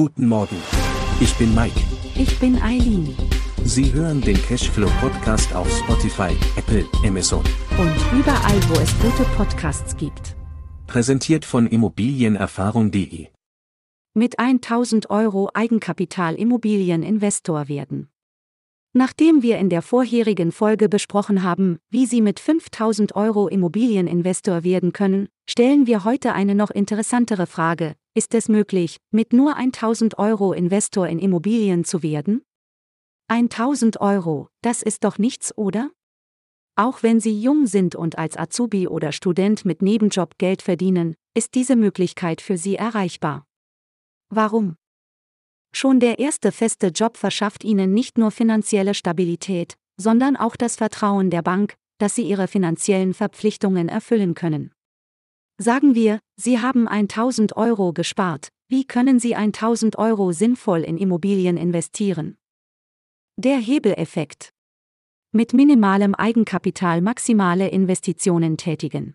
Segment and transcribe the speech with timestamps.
[0.00, 0.56] Guten Morgen.
[1.20, 1.78] Ich bin Mike.
[2.14, 3.14] Ich bin Eileen.
[3.64, 7.44] Sie hören den Cashflow Podcast auf Spotify, Apple, Amazon.
[7.76, 10.36] Und überall, wo es gute Podcasts gibt.
[10.86, 13.26] Präsentiert von Immobilienerfahrung.de.
[14.14, 18.08] Mit 1000 Euro Eigenkapital Immobilieninvestor werden.
[18.94, 24.94] Nachdem wir in der vorherigen Folge besprochen haben, wie Sie mit 5000 Euro Immobilieninvestor werden
[24.94, 27.96] können, stellen wir heute eine noch interessantere Frage.
[28.14, 32.42] Ist es möglich, mit nur 1000 Euro Investor in Immobilien zu werden?
[33.26, 35.90] 1000 Euro, das ist doch nichts, oder?
[36.76, 41.56] Auch wenn Sie jung sind und als Azubi oder Student mit Nebenjob Geld verdienen, ist
[41.56, 43.44] diese Möglichkeit für Sie erreichbar.
[44.28, 44.76] Warum?
[45.74, 51.28] Schon der erste feste Job verschafft Ihnen nicht nur finanzielle Stabilität, sondern auch das Vertrauen
[51.28, 54.70] der Bank, dass Sie Ihre finanziellen Verpflichtungen erfüllen können.
[55.62, 61.58] Sagen wir, Sie haben 1000 Euro gespart, wie können Sie 1000 Euro sinnvoll in Immobilien
[61.58, 62.38] investieren?
[63.36, 64.54] Der Hebeleffekt.
[65.32, 69.14] Mit minimalem Eigenkapital maximale Investitionen tätigen.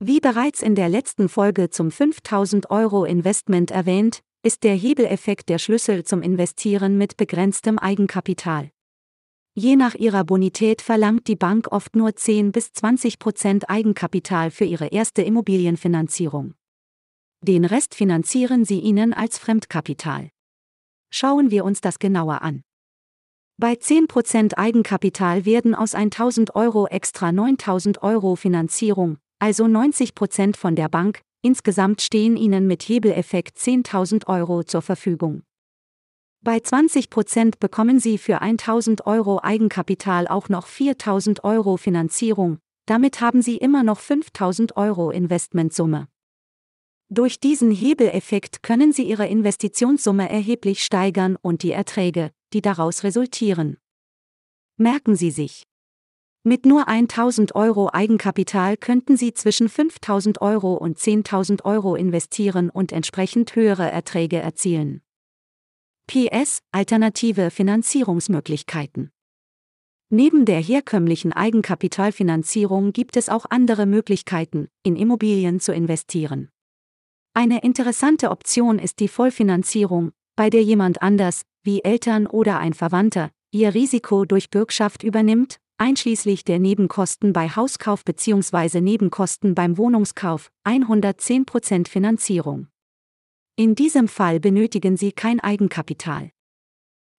[0.00, 5.58] Wie bereits in der letzten Folge zum 5000 Euro Investment erwähnt, ist der Hebeleffekt der
[5.58, 8.70] Schlüssel zum Investieren mit begrenztem Eigenkapital.
[9.60, 14.64] Je nach ihrer Bonität verlangt die Bank oft nur 10 bis 20 Prozent Eigenkapital für
[14.64, 16.54] ihre erste Immobilienfinanzierung.
[17.40, 20.30] Den Rest finanzieren sie ihnen als Fremdkapital.
[21.10, 22.62] Schauen wir uns das genauer an.
[23.56, 30.88] Bei 10% Eigenkapital werden aus 1000 Euro extra 9000 Euro Finanzierung, also 90% von der
[30.88, 35.42] Bank, insgesamt stehen Ihnen mit Hebeleffekt 10.000 Euro zur Verfügung.
[36.40, 43.42] Bei 20% bekommen Sie für 1000 Euro Eigenkapital auch noch 4000 Euro Finanzierung, damit haben
[43.42, 46.08] Sie immer noch 5000 Euro Investmentsumme.
[47.10, 53.78] Durch diesen Hebeleffekt können Sie Ihre Investitionssumme erheblich steigern und die Erträge, die daraus resultieren.
[54.76, 55.64] Merken Sie sich.
[56.44, 62.92] Mit nur 1000 Euro Eigenkapital könnten Sie zwischen 5000 Euro und 10.000 Euro investieren und
[62.92, 65.02] entsprechend höhere Erträge erzielen.
[66.08, 69.10] PS Alternative Finanzierungsmöglichkeiten.
[70.08, 76.48] Neben der herkömmlichen Eigenkapitalfinanzierung gibt es auch andere Möglichkeiten, in Immobilien zu investieren.
[77.34, 83.30] Eine interessante Option ist die Vollfinanzierung, bei der jemand anders, wie Eltern oder ein Verwandter,
[83.52, 88.80] ihr Risiko durch Bürgschaft übernimmt, einschließlich der Nebenkosten bei Hauskauf bzw.
[88.80, 92.68] Nebenkosten beim Wohnungskauf, 110% Finanzierung.
[93.60, 96.30] In diesem Fall benötigen Sie kein Eigenkapital.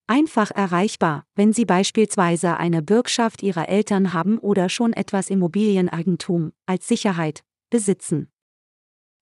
[0.08, 6.88] Einfach erreichbar, wenn Sie beispielsweise eine Bürgschaft Ihrer Eltern haben oder schon etwas Immobilieneigentum als
[6.88, 8.32] Sicherheit besitzen.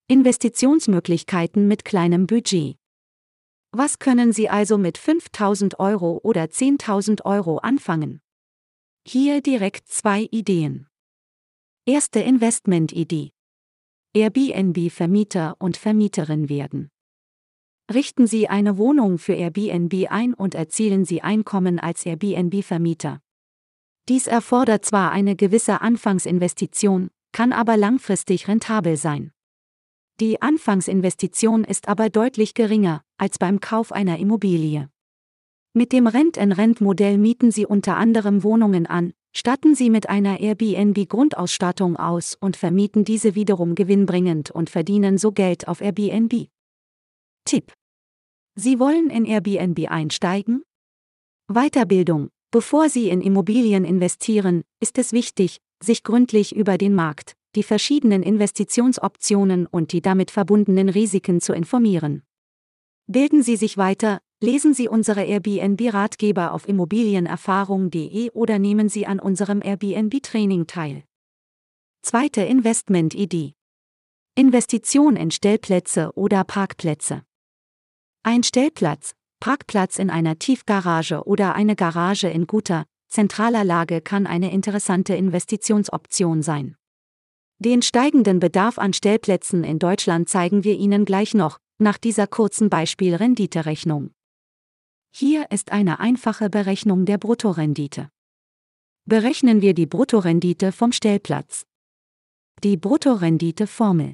[0.07, 2.77] Investitionsmöglichkeiten mit kleinem Budget.
[3.71, 8.21] Was können Sie also mit 5000 Euro oder 10.000 Euro anfangen?
[9.07, 10.85] Hier direkt zwei Ideen.
[11.87, 13.31] Erste Investmentidee.
[14.13, 16.91] Airbnb-Vermieter und Vermieterin werden.
[17.93, 23.21] Richten Sie eine Wohnung für Airbnb ein und erzielen Sie Einkommen als Airbnb-Vermieter.
[24.09, 29.31] Dies erfordert zwar eine gewisse Anfangsinvestition, kann aber langfristig rentabel sein.
[30.19, 34.89] Die Anfangsinvestition ist aber deutlich geringer als beim Kauf einer Immobilie.
[35.73, 42.35] Mit dem Rent-in-Rent-Modell mieten Sie unter anderem Wohnungen an, statten sie mit einer Airbnb-Grundausstattung aus
[42.39, 46.47] und vermieten diese wiederum gewinnbringend und verdienen so Geld auf Airbnb.
[47.45, 47.76] Tipp.
[48.59, 50.63] Sie wollen in Airbnb einsteigen?
[51.47, 52.29] Weiterbildung.
[52.49, 58.23] Bevor Sie in Immobilien investieren, ist es wichtig, sich gründlich über den Markt, die verschiedenen
[58.23, 62.23] Investitionsoptionen und die damit verbundenen Risiken zu informieren.
[63.05, 69.61] Bilden Sie sich weiter, lesen Sie unsere Airbnb-Ratgeber auf immobilienerfahrung.de oder nehmen Sie an unserem
[69.61, 71.03] Airbnb-Training teil.
[72.01, 73.53] Zweite Investment-Idee.
[74.33, 77.26] Investition in Stellplätze oder Parkplätze.
[78.23, 84.51] Ein Stellplatz, Parkplatz in einer Tiefgarage oder eine Garage in guter, zentraler Lage kann eine
[84.51, 86.75] interessante Investitionsoption sein.
[87.59, 92.69] Den steigenden Bedarf an Stellplätzen in Deutschland zeigen wir Ihnen gleich noch, nach dieser kurzen
[92.69, 94.11] Beispiel-Rendite-Rechnung.
[95.11, 98.09] Hier ist eine einfache Berechnung der Bruttorendite.
[99.05, 101.65] Berechnen wir die Bruttorendite vom Stellplatz.
[102.63, 104.13] Die Bruttorendite-Formel.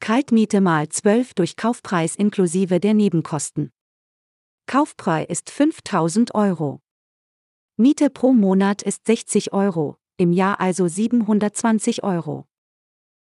[0.00, 3.72] Kaltmiete mal 12 durch Kaufpreis inklusive der Nebenkosten.
[4.66, 6.80] Kaufpreis ist 5000 Euro.
[7.76, 12.46] Miete pro Monat ist 60 Euro, im Jahr also 720 Euro.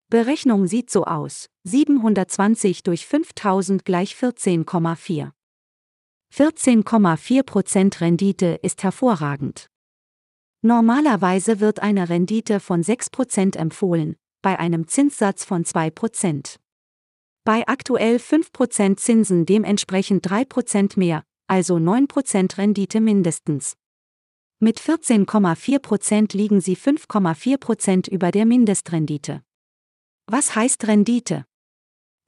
[0.08, 1.48] Berechnung sieht so aus.
[1.64, 5.32] 720 durch 5000 gleich 14,4.
[6.34, 9.70] 14,4% Rendite ist hervorragend.
[10.60, 16.58] Normalerweise wird eine Rendite von 6% empfohlen, bei einem Zinssatz von 2%.
[17.44, 23.76] Bei aktuell 5% Zinsen dementsprechend 3% mehr, also 9% Rendite mindestens.
[24.60, 29.42] Mit 14,4% liegen sie 5,4% über der Mindestrendite.
[30.26, 31.44] Was heißt Rendite?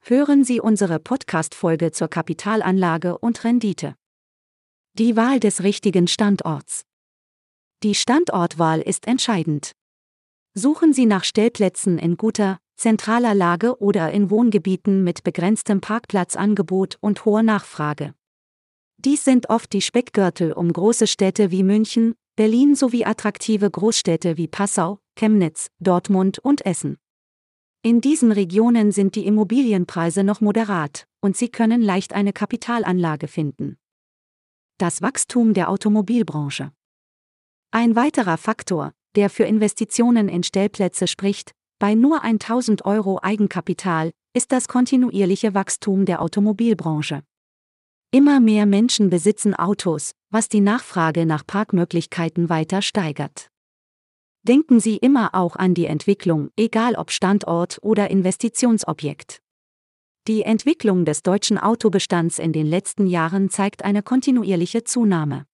[0.01, 3.95] Hören Sie unsere Podcast-Folge zur Kapitalanlage und Rendite.
[4.93, 6.83] Die Wahl des richtigen Standorts.
[7.83, 9.71] Die Standortwahl ist entscheidend.
[10.57, 17.25] Suchen Sie nach Stellplätzen in guter, zentraler Lage oder in Wohngebieten mit begrenztem Parkplatzangebot und
[17.25, 18.13] hoher Nachfrage.
[18.97, 24.47] Dies sind oft die Speckgürtel um große Städte wie München, Berlin sowie attraktive Großstädte wie
[24.47, 26.97] Passau, Chemnitz, Dortmund und Essen.
[27.81, 33.77] In diesen Regionen sind die Immobilienpreise noch moderat, und Sie können leicht eine Kapitalanlage finden.
[34.77, 36.71] Das Wachstum der Automobilbranche.
[37.71, 44.51] Ein weiterer Faktor, der für Investitionen in Stellplätze spricht, bei nur 1000 Euro Eigenkapital, ist
[44.51, 47.23] das kontinuierliche Wachstum der Automobilbranche.
[48.11, 53.49] Immer mehr Menschen besitzen Autos, was die Nachfrage nach Parkmöglichkeiten weiter steigert.
[54.43, 59.41] Denken Sie immer auch an die Entwicklung, egal ob Standort oder Investitionsobjekt.
[60.27, 65.45] Die Entwicklung des deutschen Autobestands in den letzten Jahren zeigt eine kontinuierliche Zunahme.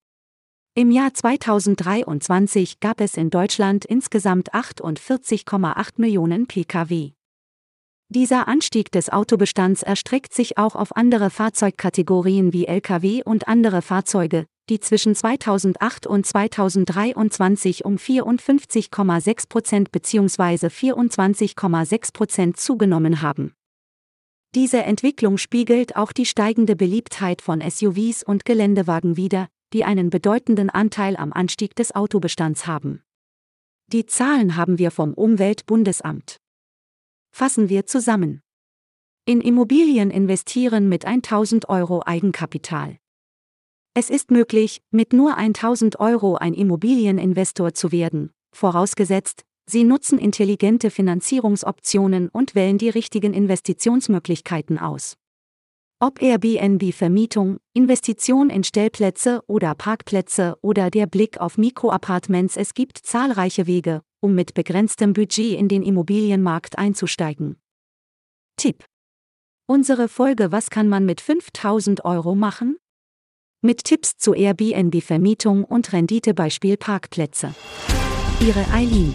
[0.73, 7.11] Im Jahr 2023 gab es in Deutschland insgesamt 48,8 Millionen Pkw.
[8.07, 14.45] Dieser Anstieg des Autobestands erstreckt sich auch auf andere Fahrzeugkategorien wie Lkw und andere Fahrzeuge,
[14.69, 20.67] die zwischen 2008 und 2023 um 54,6 Prozent bzw.
[20.67, 23.51] 24,6 Prozent zugenommen haben.
[24.55, 30.69] Diese Entwicklung spiegelt auch die steigende Beliebtheit von SUVs und Geländewagen wider, die einen bedeutenden
[30.69, 33.03] Anteil am Anstieg des Autobestands haben.
[33.87, 36.37] Die Zahlen haben wir vom Umweltbundesamt.
[37.31, 38.41] Fassen wir zusammen.
[39.25, 42.97] In Immobilien investieren mit 1000 Euro Eigenkapital.
[43.93, 50.89] Es ist möglich, mit nur 1000 Euro ein Immobilieninvestor zu werden, vorausgesetzt, Sie nutzen intelligente
[50.89, 55.17] Finanzierungsoptionen und wählen die richtigen Investitionsmöglichkeiten aus.
[56.03, 63.67] Ob Airbnb-Vermietung, Investition in Stellplätze oder Parkplätze oder der Blick auf Mikroapartments, es gibt zahlreiche
[63.67, 67.61] Wege, um mit begrenztem Budget in den Immobilienmarkt einzusteigen.
[68.57, 68.83] Tipp.
[69.67, 72.77] Unsere Folge Was kann man mit 5000 Euro machen?
[73.61, 77.53] Mit Tipps zu Airbnb-Vermietung und Renditebeispiel Parkplätze.
[78.39, 79.13] Ihre Eileen.